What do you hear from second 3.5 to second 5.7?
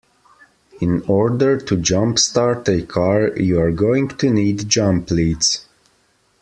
are going to need jump leads